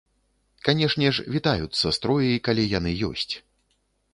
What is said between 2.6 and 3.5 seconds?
яны ёсць.